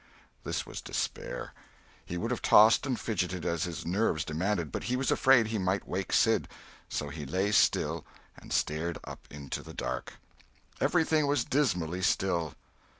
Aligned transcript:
This 0.43 0.65
was 0.65 0.81
despair. 0.81 1.53
He 2.03 2.17
would 2.17 2.31
have 2.31 2.41
tossed 2.41 2.87
and 2.87 2.99
fidgeted, 2.99 3.45
as 3.45 3.65
his 3.65 3.85
nerves 3.85 4.25
demanded, 4.25 4.71
but 4.71 4.85
he 4.85 4.95
was 4.95 5.11
afraid 5.11 5.45
he 5.45 5.59
might 5.59 5.87
wake 5.87 6.11
Sid. 6.11 6.47
So 6.89 7.09
he 7.09 7.23
lay 7.23 7.51
still, 7.51 8.03
and 8.35 8.51
stared 8.51 8.97
up 9.03 9.19
into 9.29 9.61
the 9.61 9.75
dark. 9.75 10.13
Everything 10.79 11.27
was 11.27 11.45
dismally 11.45 12.01
still. 12.01 12.55